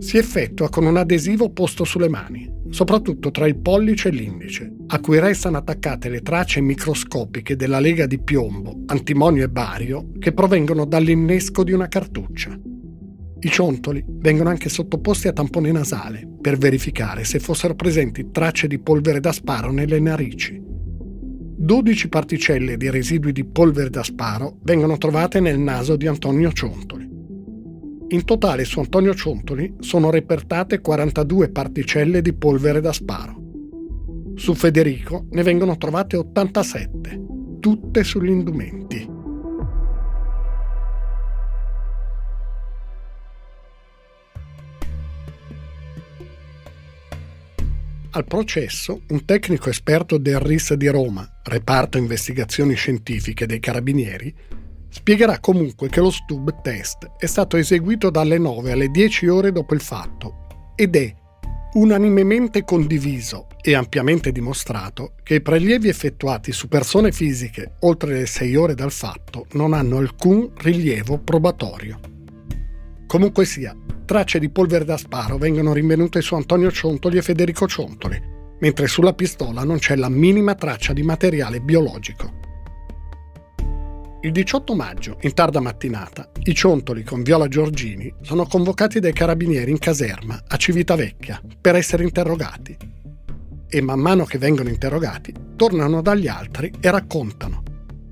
[0.04, 5.00] si effettua con un adesivo posto sulle mani, soprattutto tra il pollice e l'indice, a
[5.00, 10.86] cui restano attaccate le tracce microscopiche della lega di piombo, antimonio e bario che provengono
[10.86, 12.60] dall'innesco di una cartuccia.
[13.40, 18.80] I ciontoli vengono anche sottoposti a tampone nasale per verificare se fossero presenti tracce di
[18.80, 20.60] polvere da sparo nelle narici.
[20.60, 27.13] 12 particelle di residui di polvere da sparo vengono trovate nel naso di Antonio Ciontoli.
[28.14, 33.42] In totale su Antonio Ciontoli sono repertate 42 particelle di polvere da sparo.
[34.36, 37.22] Su Federico ne vengono trovate 87,
[37.60, 39.10] tutte sugli indumenti.
[48.12, 54.62] Al processo, un tecnico esperto del RIS di Roma, reparto investigazioni scientifiche dei carabinieri,
[54.96, 59.74] Spiegherà comunque che lo stub test è stato eseguito dalle 9 alle 10 ore dopo
[59.74, 61.14] il fatto ed è
[61.74, 68.56] unanimemente condiviso e ampiamente dimostrato che i prelievi effettuati su persone fisiche oltre le 6
[68.56, 72.00] ore dal fatto non hanno alcun rilievo probatorio.
[73.08, 73.76] Comunque sia,
[74.06, 78.22] tracce di polvere da sparo vengono rinvenute su Antonio Ciontoli e Federico Ciontoli,
[78.60, 82.44] mentre sulla pistola non c'è la minima traccia di materiale biologico.
[84.26, 89.70] Il 18 maggio, in tarda mattinata, i Ciontoli con Viola Giorgini sono convocati dai carabinieri
[89.70, 92.78] in caserma a Civitavecchia per essere interrogati.
[93.68, 97.64] E man mano che vengono interrogati, tornano dagli altri e raccontano.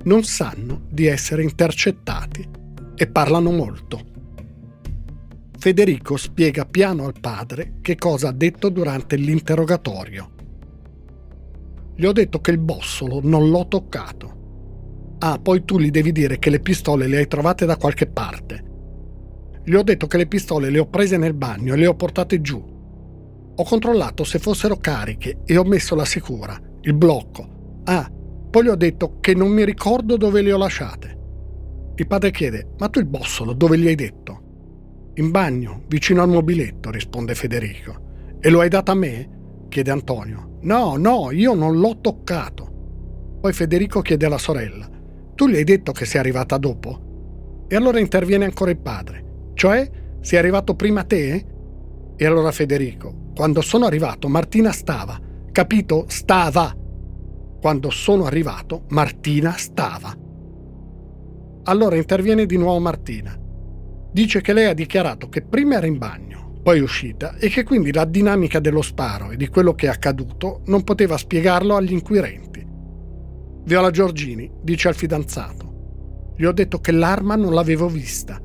[0.03, 2.45] Non sanno di essere intercettati
[2.93, 4.01] e parlano molto.
[5.57, 10.29] Federico spiega piano al padre che cosa ha detto durante l'interrogatorio.
[11.95, 14.39] Gli ho detto che il bossolo non l'ho toccato
[15.23, 18.63] Ah, poi tu gli devi dire che le pistole le hai trovate da qualche parte.
[19.63, 22.41] Gli ho detto che le pistole le ho prese nel bagno e le ho portate
[22.41, 22.57] giù.
[23.55, 27.81] Ho controllato se fossero cariche e ho messo la sicura, il blocco.
[27.83, 28.11] Ah,
[28.49, 31.19] poi gli ho detto che non mi ricordo dove le ho lasciate.
[31.95, 34.41] Il padre chiede: Ma tu il bossolo dove gli hai detto?
[35.15, 38.37] In bagno, vicino al mobiletto, risponde Federico.
[38.39, 39.65] E lo hai dato a me?
[39.69, 40.57] chiede Antonio.
[40.61, 43.37] No, no, io non l'ho toccato.
[43.39, 44.89] Poi Federico chiede alla sorella:
[45.41, 47.65] tu gli hai detto che sei arrivata dopo?
[47.67, 49.49] E allora interviene ancora il padre.
[49.55, 49.89] Cioè,
[50.21, 51.45] sei arrivato prima te?
[52.15, 55.19] E allora Federico, quando sono arrivato Martina stava.
[55.51, 56.05] Capito?
[56.09, 56.77] Stava.
[57.59, 60.15] Quando sono arrivato Martina stava.
[61.63, 63.35] Allora interviene di nuovo Martina.
[64.11, 67.91] Dice che lei ha dichiarato che prima era in bagno, poi uscita e che quindi
[67.91, 72.50] la dinamica dello sparo e di quello che è accaduto non poteva spiegarlo agli inquirenti.
[73.63, 78.39] Viola Giorgini dice al fidanzato: Gli ho detto che l'arma non l'avevo vista.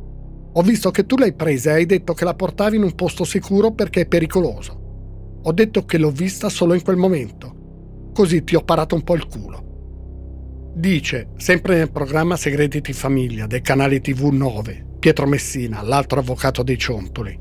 [0.59, 3.25] Ho visto che tu l'hai presa e hai detto che la portavi in un posto
[3.25, 5.41] sicuro perché è pericoloso.
[5.43, 8.11] Ho detto che l'ho vista solo in quel momento.
[8.13, 10.73] Così ti ho parato un po' il culo.
[10.75, 16.63] Dice, sempre nel programma Segreti di Famiglia del canale TV 9, Pietro Messina, l'altro avvocato
[16.63, 17.39] dei Ciontoli.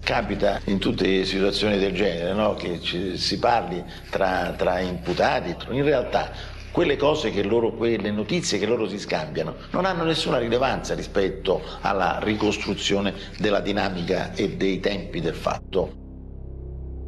[0.00, 2.54] Capita in tutte le situazioni del genere no?
[2.54, 5.54] che ci, si parli tra, tra imputati.
[5.70, 6.30] In realtà
[6.72, 11.62] quelle cose che loro, quelle notizie che loro si scambiano non hanno nessuna rilevanza rispetto
[11.80, 15.98] alla ricostruzione della dinamica e dei tempi del fatto.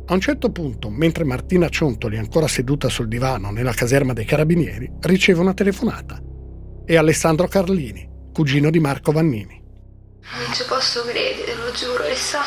[0.06, 4.90] A un certo punto, mentre Martina Ciontoli, ancora seduta sul divano nella caserma dei carabinieri,
[5.00, 6.20] riceve una telefonata.
[6.84, 9.62] È Alessandro Carlini, cugino di Marco Vannini.
[10.44, 12.40] Non ci posso credere, te lo giuro, e sa,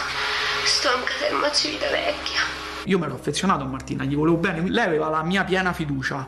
[0.66, 2.42] sto in caserma Civitavecchia.
[2.86, 6.28] Io mi ero affezionato a Martina, gli volevo bene, lei aveva la mia piena fiducia.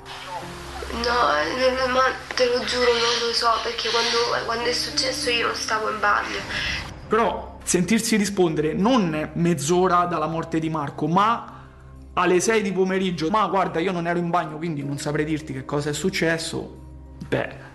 [1.03, 2.01] No, ma
[2.33, 5.99] te lo giuro non lo so perché quando, quando è successo io non stavo in
[5.99, 6.37] bagno.
[7.07, 11.53] Però sentirsi rispondere non mezz'ora dalla morte di Marco, ma
[12.13, 15.53] alle 6 di pomeriggio, ma guarda io non ero in bagno quindi non saprei dirti
[15.53, 16.77] che cosa è successo,
[17.27, 17.65] beh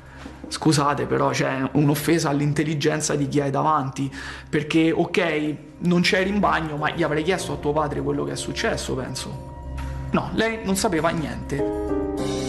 [0.48, 4.12] scusate però c'è un'offesa all'intelligenza di chi hai davanti,
[4.50, 8.32] perché ok non c'eri in bagno ma gli avrei chiesto a tuo padre quello che
[8.32, 9.50] è successo penso.
[10.10, 12.41] No, lei non sapeva niente.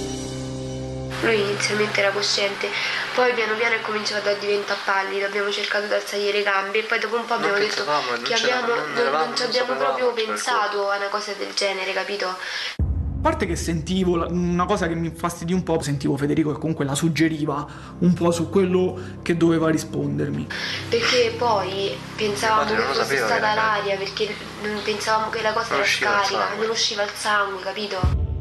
[1.23, 2.69] Lui inizialmente era cosciente,
[3.15, 6.83] poi piano piano è cominciato a diventare pallido, abbiamo cercato di alzare le gambe e
[6.83, 7.85] poi dopo un po' abbiamo detto
[8.23, 12.27] che abbiamo, non, non, non ci abbiamo proprio pensato a una cosa del genere, capito?
[12.27, 16.83] A parte che sentivo una cosa che mi infastidia un po', sentivo Federico che comunque
[16.83, 17.65] la suggeriva
[17.99, 20.45] un po' su quello che doveva rispondermi.
[20.89, 24.35] Perché poi pensavamo che fosse stata l'aria, perché
[24.83, 28.31] pensavamo che la cosa non era scarica, non usciva il sangue, capito?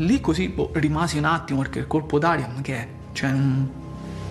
[0.00, 2.88] Lì così boh, rimasi un attimo perché il colpo d'aria, ma che è?
[3.12, 3.70] Cioè, non,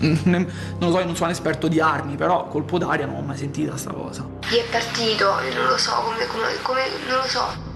[0.24, 0.46] non
[0.78, 3.36] lo so, io non sono un esperto di armi, però colpo d'aria non ho mai
[3.36, 4.28] sentito sta cosa.
[4.40, 5.30] Chi è partito?
[5.34, 7.68] Non lo so, come, come, come non lo so.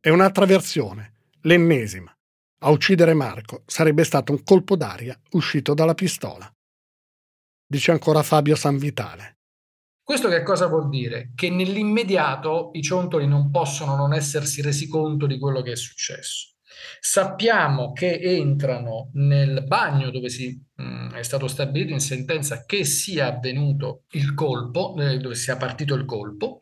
[0.00, 2.12] È un'altra versione, l'ennesima.
[2.60, 6.50] A uccidere Marco sarebbe stato un colpo d'aria uscito dalla pistola.
[7.66, 9.37] Dice ancora Fabio Sanvitale.
[10.08, 11.32] Questo che cosa vuol dire?
[11.34, 16.54] Che nell'immediato i ciontoli non possono non essersi resi conto di quello che è successo.
[16.98, 22.86] Sappiamo che entrano nel bagno dove si, mh, mm, è stato stabilito in sentenza che
[22.86, 26.60] sia avvenuto il colpo, eh, dove sia partito il colpo,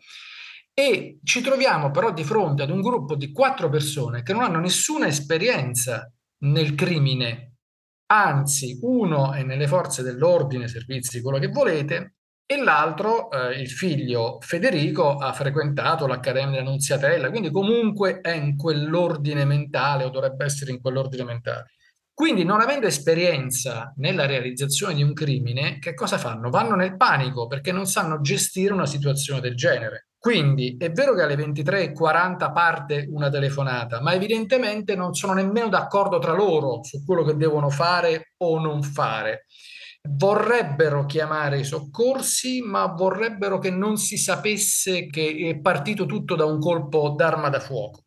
[0.74, 4.58] e ci troviamo però di fronte ad un gruppo di quattro persone che non hanno
[4.58, 7.58] nessuna esperienza nel crimine,
[8.06, 12.15] anzi uno è nelle forze dell'ordine, servizi, quello che volete,
[12.46, 18.56] e l'altro, eh, il figlio Federico, ha frequentato l'Accademia della Nunziatella, quindi comunque è in
[18.56, 21.72] quell'ordine mentale o dovrebbe essere in quell'ordine mentale.
[22.14, 26.48] Quindi, non avendo esperienza nella realizzazione di un crimine, che cosa fanno?
[26.48, 30.06] Vanno nel panico perché non sanno gestire una situazione del genere.
[30.16, 36.18] Quindi è vero che alle 23.40 parte una telefonata, ma evidentemente non sono nemmeno d'accordo
[36.18, 39.46] tra loro su quello che devono fare o non fare
[40.08, 46.44] vorrebbero chiamare i soccorsi, ma vorrebbero che non si sapesse che è partito tutto da
[46.44, 48.04] un colpo d'arma da fuoco.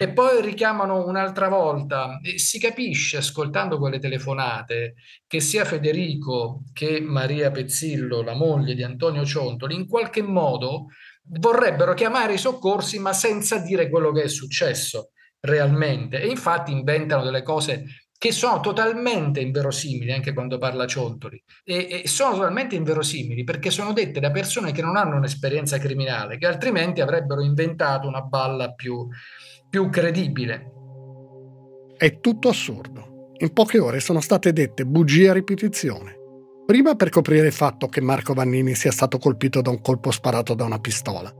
[0.00, 4.94] E poi richiamano un'altra volta, e si capisce ascoltando quelle telefonate
[5.26, 10.86] che sia Federico che Maria Pezzillo, la moglie di Antonio Ciontoli, in qualche modo
[11.40, 16.20] vorrebbero chiamare i soccorsi ma senza dire quello che è successo realmente.
[16.20, 17.84] E infatti inventano delle cose
[18.18, 23.92] che sono totalmente inverosimili anche quando parla Ciontoli e, e, sono totalmente inverosimili perché sono
[23.92, 29.06] dette da persone che non hanno un'esperienza criminale che altrimenti avrebbero inventato una balla più,
[29.70, 30.72] più credibile.
[31.96, 33.34] È tutto assurdo.
[33.38, 36.16] In poche ore sono state dette bugie a ripetizione.
[36.66, 40.54] Prima per coprire il fatto che Marco Vannini sia stato colpito da un colpo sparato
[40.54, 41.32] da una pistola,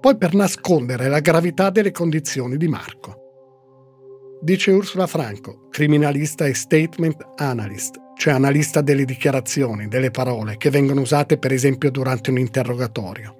[0.00, 3.27] poi per nascondere la gravità delle condizioni di Marco.
[4.40, 11.00] Dice Ursula Franco, criminalista e statement analyst, cioè analista delle dichiarazioni, delle parole che vengono
[11.00, 13.34] usate per esempio durante un interrogatorio.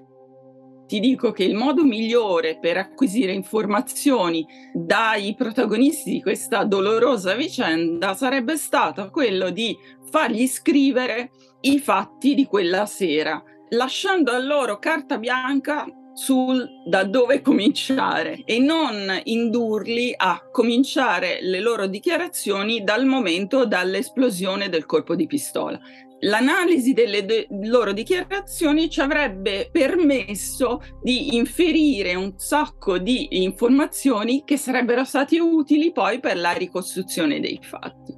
[0.88, 8.14] Ti dico che il modo migliore per acquisire informazioni dai protagonisti di questa dolorosa vicenda
[8.14, 9.76] sarebbe stato quello di
[10.10, 11.30] fargli scrivere
[11.60, 15.86] i fatti di quella sera, lasciando a loro carta bianca
[16.18, 24.68] sul da dove cominciare e non indurli a cominciare le loro dichiarazioni dal momento dall'esplosione
[24.68, 25.78] del colpo di pistola.
[26.22, 34.56] L'analisi delle de- loro dichiarazioni ci avrebbe permesso di inferire un sacco di informazioni che
[34.56, 38.16] sarebbero state utili poi per la ricostruzione dei fatti.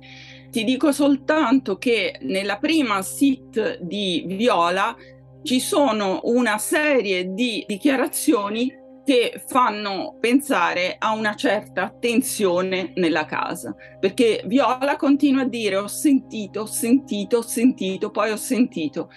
[0.51, 4.97] Ti dico soltanto che nella prima sit di Viola
[5.43, 13.75] ci sono una serie di dichiarazioni che fanno pensare a una certa tensione nella casa,
[13.99, 19.11] perché Viola continua a dire ho sentito, ho sentito, ho sentito, poi ho sentito.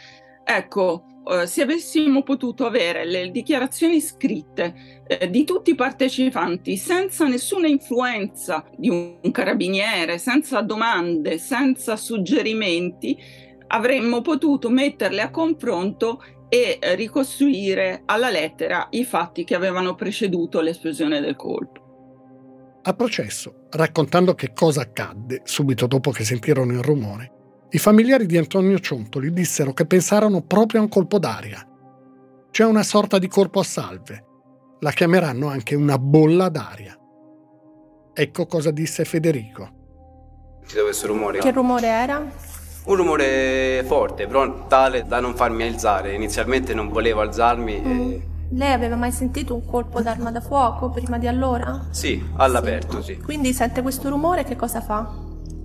[0.44, 7.26] Ecco, eh, se avessimo potuto avere le dichiarazioni scritte eh, di tutti i partecipanti senza
[7.28, 13.18] nessuna influenza di un, carabiniere, senza domande, senza suggerimenti,
[13.74, 20.62] avremmo potuto metterle a confronto e eh, ricostruire alla lettera i fatti che avevano preceduto
[20.62, 21.82] l'esplosione del colpo.
[22.84, 27.32] A processo, raccontando che cosa accadde subito dopo che sentirono il rumore,
[27.70, 31.68] i familiari di Antonio Ciontoli dissero che pensarono proprio a un colpo d'aria.
[32.52, 34.26] C'è una sorta di colpo a salve.
[34.82, 36.96] La chiameranno anche una bolla d'aria.
[38.14, 39.82] Ecco cosa disse Federico.
[40.60, 41.40] Sentito questo rumore?
[41.40, 42.62] Che rumore era?
[42.86, 46.14] Un rumore forte, però tale da non farmi alzare.
[46.14, 47.80] Inizialmente non volevo alzarmi.
[47.80, 48.12] Mm.
[48.12, 48.28] E...
[48.52, 51.88] Lei aveva mai sentito un colpo d'arma da fuoco prima di allora?
[51.90, 53.14] Sì, all'aperto, sì.
[53.14, 53.22] sì.
[53.22, 55.10] Quindi sente questo rumore, che cosa fa?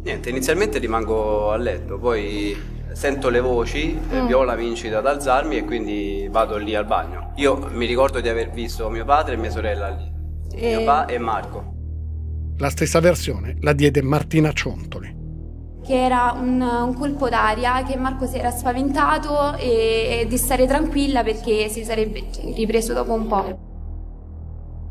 [0.02, 2.56] Niente, inizialmente rimango a letto, poi
[2.92, 4.26] sento le voci, mm.
[4.26, 7.32] Viola mi incita ad alzarmi e quindi vado lì al bagno.
[7.36, 10.10] Io mi ricordo di aver visto mio padre e mia sorella lì,
[10.54, 10.76] e...
[10.76, 11.74] mio papà e Marco.
[12.56, 15.17] La stessa versione la diede Martina Ciontoli.
[15.88, 20.66] Che era un, un colpo d'aria, che Marco si era spaventato e, e di stare
[20.66, 22.24] tranquilla perché si sarebbe
[22.54, 23.58] ripreso dopo un po'.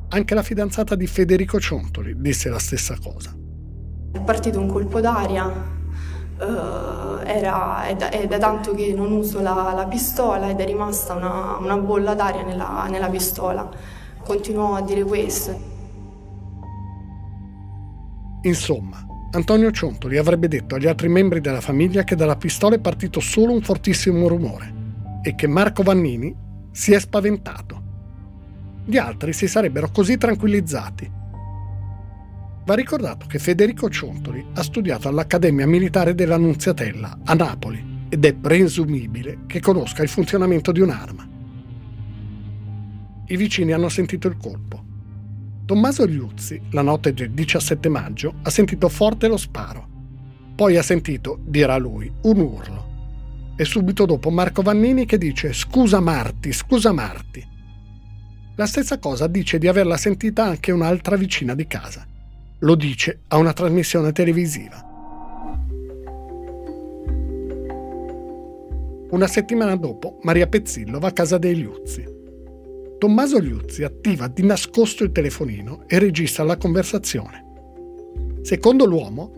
[0.09, 3.31] Anche la fidanzata di Federico Ciontoli disse la stessa cosa.
[4.11, 9.39] È partito un colpo d'aria, uh, era, è, da, è, da, tanto che non uso
[9.39, 13.69] la, la pistola ed è rimasta una, una bolla d'aria nella, nella pistola.
[14.23, 15.75] Continuò a dire questo.
[18.41, 23.19] Insomma, Antonio Ciontoli avrebbe detto agli altri membri della famiglia che dalla pistola è partito
[23.19, 24.73] solo un fortissimo rumore
[25.21, 26.35] e che Marco Vannini
[26.71, 27.83] si è spaventato.
[28.85, 31.15] Gli altri si sarebbero così tranquillizzati
[32.67, 39.43] Va ricordato che Federico Ciontoli ha studiato all'Accademia Militare dell'Annunziatella a Napoli ed è presumibile
[39.47, 41.29] che conosca il funzionamento di un'arma.
[43.27, 44.83] I vicini hanno sentito il colpo.
[45.67, 49.87] Tommaso Liuzzi, la notte del 17 maggio, ha sentito forte lo sparo.
[50.55, 52.85] Poi ha sentito, dirà lui, un urlo.
[53.57, 57.45] E subito dopo Marco Vannini che dice scusa Marti, scusa Marti.
[58.55, 62.07] La stessa cosa dice di averla sentita anche un'altra vicina di casa
[62.59, 64.83] lo dice a una trasmissione televisiva.
[69.09, 72.16] Una settimana dopo, Maria Pezzillo va a casa dei Liuzzi.
[72.97, 77.45] Tommaso Liuzzi attiva di nascosto il telefonino e registra la conversazione.
[78.41, 79.31] Secondo l'uomo,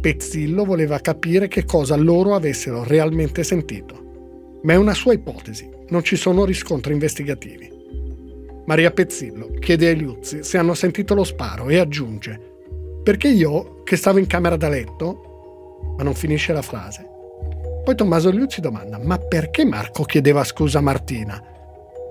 [0.00, 4.58] Pezzillo voleva capire che cosa loro avessero realmente sentito.
[4.62, 7.72] Ma è una sua ipotesi, non ci sono riscontri investigativi.
[8.66, 12.54] Maria Pezzillo chiede ai Liuzzi se hanno sentito lo sparo e aggiunge
[13.06, 17.08] perché io, che stavo in camera da letto, ma non finisce la frase.
[17.84, 21.40] Poi Tommaso Liuzzi domanda, ma perché Marco chiedeva scusa a Martina?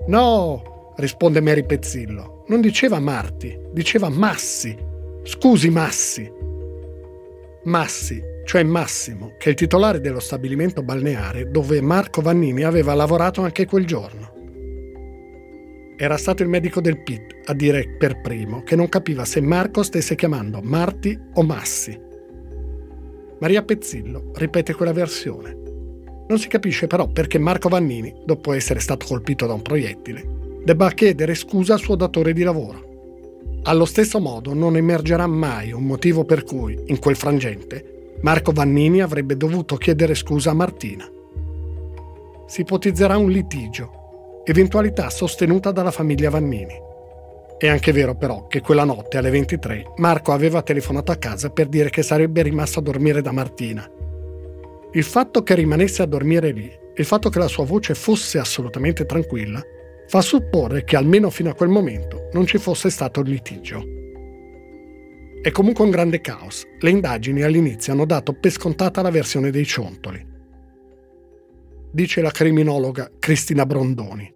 [0.06, 4.76] No, risponde Mary Pezzillo, non diceva Marti, diceva Massi.
[5.22, 6.30] Scusi Massi.
[7.64, 13.42] Massi, cioè Massimo, che è il titolare dello stabilimento balneare dove Marco Vannini aveva lavorato
[13.42, 14.34] anche quel giorno.
[15.98, 19.82] Era stato il medico del PIT a dire per primo che non capiva se Marco
[19.82, 21.98] stesse chiamando Marti o Massi.
[23.40, 25.56] Maria Pezzillo ripete quella versione.
[26.28, 30.90] Non si capisce però perché Marco Vannini, dopo essere stato colpito da un proiettile, debba
[30.90, 33.60] chiedere scusa al suo datore di lavoro.
[33.62, 39.00] Allo stesso modo non emergerà mai un motivo per cui, in quel frangente, Marco Vannini
[39.00, 41.08] avrebbe dovuto chiedere scusa a Martina.
[42.48, 46.74] Si ipotizzerà un litigio eventualità sostenuta dalla famiglia Vannini.
[47.58, 51.68] È anche vero però che quella notte alle 23 Marco aveva telefonato a casa per
[51.68, 53.88] dire che sarebbe rimasto a dormire da Martina.
[54.90, 59.06] Il fatto che rimanesse a dormire lì il fatto che la sua voce fosse assolutamente
[59.06, 59.62] tranquilla
[60.08, 63.84] fa supporre che almeno fino a quel momento non ci fosse stato il litigio.
[65.42, 66.64] È comunque un grande caos.
[66.80, 70.34] Le indagini all'inizio hanno dato per scontata la versione dei ciontoli.
[71.92, 74.34] Dice la criminologa Cristina Brondoni.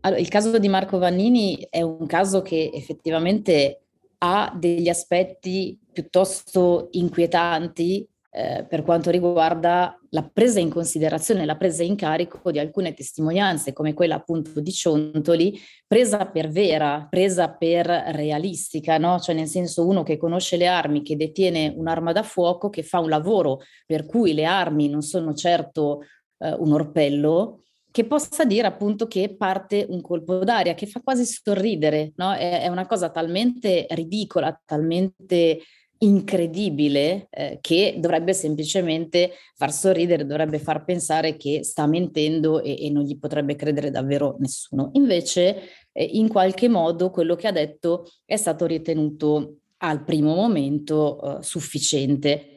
[0.00, 3.82] Allora, il caso di Marco Vannini è un caso che effettivamente
[4.18, 8.08] ha degli aspetti piuttosto inquietanti
[8.38, 13.72] eh, per quanto riguarda la presa in considerazione, la presa in carico di alcune testimonianze,
[13.72, 15.58] come quella appunto di Ciontoli,
[15.88, 19.18] presa per vera, presa per realistica, no?
[19.18, 23.00] Cioè nel senso uno che conosce le armi, che detiene un'arma da fuoco, che fa
[23.00, 26.02] un lavoro per cui le armi non sono certo
[26.38, 31.24] eh, un orpello, che possa dire appunto che parte un colpo d'aria, che fa quasi
[31.24, 32.32] sorridere, no?
[32.34, 35.58] È, è una cosa talmente ridicola, talmente
[35.98, 42.90] incredibile eh, che dovrebbe semplicemente far sorridere, dovrebbe far pensare che sta mentendo e, e
[42.90, 44.90] non gli potrebbe credere davvero nessuno.
[44.94, 51.38] Invece, eh, in qualche modo, quello che ha detto è stato ritenuto al primo momento
[51.38, 52.52] eh, sufficiente.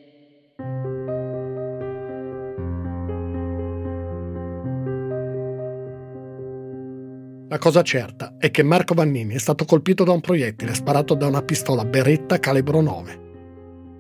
[7.50, 11.28] La cosa certa è che Marco Vannini è stato colpito da un proiettile sparato da
[11.28, 13.21] una pistola Beretta calibro 9.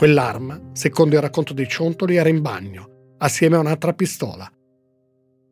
[0.02, 4.52] Quell'arma, secondo il racconto dei Ciontoli, era in bagno, assieme a un'altra pistola.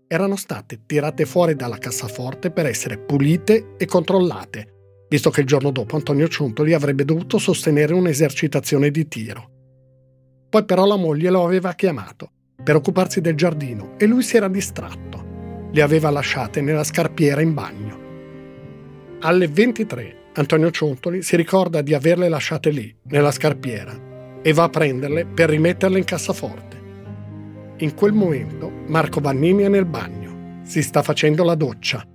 [0.08, 5.70] Erano state tirate fuori dalla cassaforte per essere pulite e controllate, visto che il giorno
[5.70, 9.52] dopo Antonio Ciontoli avrebbe dovuto sostenere un'esercitazione di tiro.
[10.50, 12.32] Poi però la moglie lo aveva chiamato
[12.64, 15.70] per occuparsi del giardino e lui si era distratto.
[15.72, 18.00] Le aveva lasciate nella scarpiera in bagno.
[19.20, 24.08] Alle 23 Antonio Ciontoli si ricorda di averle lasciate lì, nella scarpiera,
[24.42, 26.78] e va a prenderle per rimetterle in cassaforte.
[27.78, 32.06] In quel momento Marco Vannini è nel bagno, si sta facendo la doccia.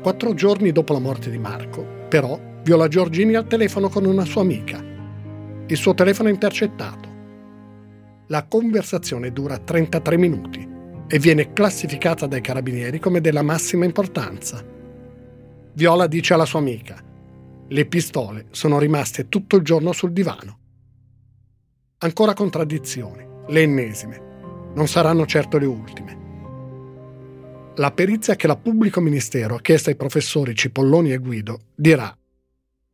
[0.00, 4.42] Quattro giorni dopo la morte di Marco, però, Viola Giorgini al telefono con una sua
[4.42, 4.82] amica.
[5.66, 7.08] Il suo telefono è intercettato.
[8.28, 10.66] La conversazione dura 33 minuti
[11.06, 14.62] e viene classificata dai carabinieri come della massima importanza.
[15.72, 17.06] Viola dice alla sua amica
[17.68, 20.58] le pistole sono rimaste tutto il giorno sul divano.
[21.98, 24.26] Ancora contraddizioni, le ennesime.
[24.74, 26.16] Non saranno certo le ultime.
[27.76, 32.16] La perizia che la pubblico ministero ha chiesto ai professori Cipolloni e Guido dirà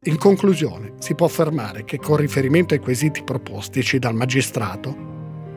[0.07, 4.95] in conclusione, si può affermare che con riferimento ai quesiti propostici dal magistrato,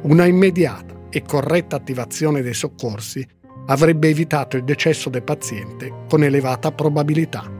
[0.03, 3.27] una immediata e corretta attivazione dei soccorsi
[3.65, 7.56] avrebbe evitato il decesso del paziente con elevata probabilità.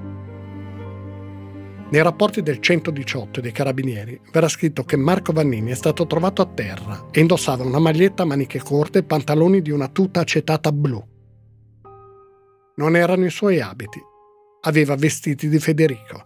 [1.89, 6.45] Nei rapporti del 118 dei carabinieri verrà scritto che Marco Vannini è stato trovato a
[6.45, 11.01] terra e indossava una maglietta a maniche corte e pantaloni di una tuta acetata blu.
[12.75, 14.01] Non erano i suoi abiti,
[14.63, 16.25] aveva vestiti di Federico.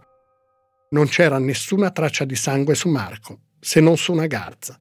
[0.90, 4.76] Non c'era nessuna traccia di sangue su Marco, se non su una garza.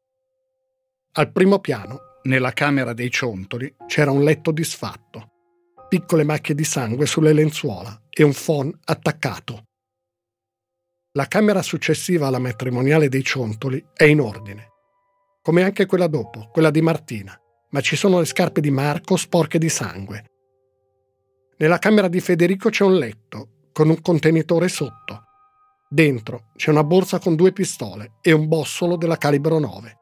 [1.13, 5.29] Al primo piano, nella camera dei ciontoli, c'era un letto disfatto,
[5.87, 9.65] piccole macchie di sangue sulle lenzuola e un phon attaccato.
[11.15, 14.69] La camera successiva alla matrimoniale dei Ciontoli è in ordine,
[15.41, 17.37] come anche quella dopo, quella di Martina,
[17.71, 20.23] ma ci sono le scarpe di Marco sporche di sangue.
[21.57, 25.23] Nella camera di Federico c'è un letto, con un contenitore sotto.
[25.89, 29.97] Dentro c'è una borsa con due pistole e un bossolo della calibro 9.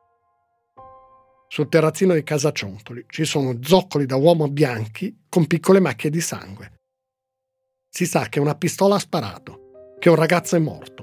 [1.48, 6.22] Sul terrazzino di casa Ciontoli ci sono zoccoli da uomo bianchi con piccole macchie di
[6.22, 6.82] sangue.
[7.90, 9.64] Si sa che una pistola ha sparato
[10.00, 10.99] che un ragazzo è morto.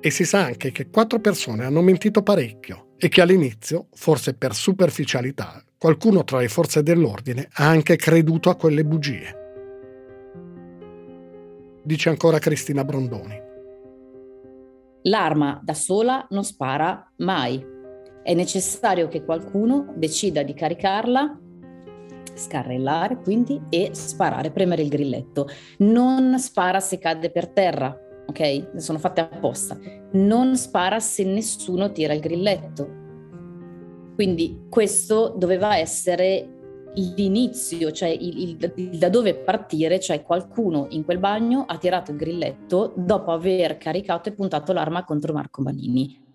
[0.00, 4.54] E si sa anche che quattro persone hanno mentito parecchio e che all'inizio, forse per
[4.54, 9.36] superficialità, qualcuno tra le forze dell'ordine ha anche creduto a quelle bugie.
[11.82, 13.40] Dice ancora Cristina Brondoni.
[15.02, 17.64] L'arma da sola non spara mai.
[18.22, 21.40] È necessario che qualcuno decida di caricarla
[22.34, 25.48] scarrellare quindi e sparare, premere il grilletto.
[25.78, 27.98] Non spara se cade per terra,
[28.28, 28.76] ok?
[28.76, 29.78] Sono fatte apposta.
[30.12, 32.96] Non spara se nessuno tira il grilletto.
[34.14, 36.56] Quindi questo doveva essere
[36.94, 42.10] l'inizio, cioè il, il, il, da dove partire, cioè qualcuno in quel bagno ha tirato
[42.10, 46.26] il grilletto dopo aver caricato e puntato l'arma contro Marco Manini.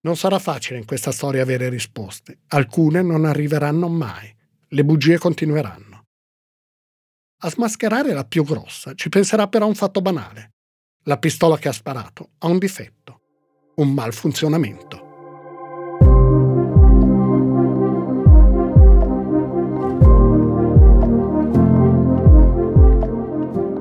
[0.00, 4.32] Non sarà facile in questa storia avere risposte, alcune non arriveranno mai.
[4.68, 5.85] Le bugie continueranno.
[7.40, 10.54] A smascherare la più grossa ci penserà però un fatto banale.
[11.02, 13.20] La pistola che ha sparato ha un difetto,
[13.74, 15.04] un malfunzionamento.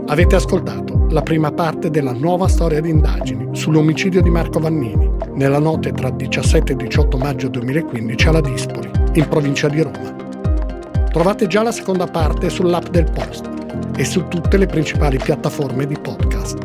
[0.08, 5.60] Avete ascoltato la prima parte della nuova storia di indagini sull'omicidio di Marco Vannini nella
[5.60, 10.25] notte tra 17 e 18 maggio 2015 alla Dispoli, in provincia di Roma.
[11.16, 13.50] Trovate già la seconda parte sull'app del Post
[13.96, 16.58] e su tutte le principali piattaforme di podcast.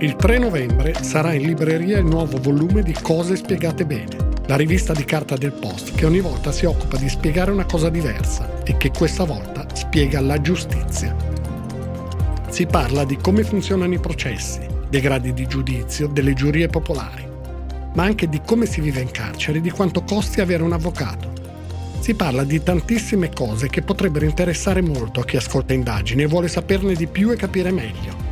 [0.00, 4.16] Il 3 novembre sarà in libreria il nuovo volume di Cose spiegate bene,
[4.46, 7.90] la rivista di carta del Post che ogni volta si occupa di spiegare una cosa
[7.90, 11.14] diversa e che questa volta spiega la giustizia.
[12.48, 17.24] Si parla di come funzionano i processi, dei gradi di giudizio, delle giurie popolari,
[17.94, 21.38] ma anche di come si vive in carcere e di quanto costi avere un avvocato
[22.00, 26.48] si parla di tantissime cose che potrebbero interessare molto a chi ascolta indagini e vuole
[26.48, 28.28] saperne di più e capire meglio.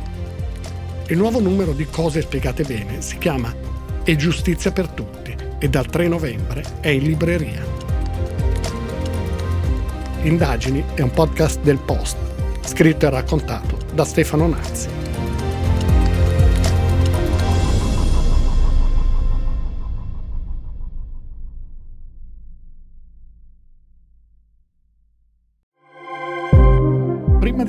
[1.07, 3.53] Il nuovo numero di Cose spiegate bene si chiama
[4.03, 7.63] E giustizia per tutti e dal 3 novembre è in libreria.
[10.23, 12.17] Indagini è un podcast del Post,
[12.65, 14.98] scritto e raccontato da Stefano Nazzi.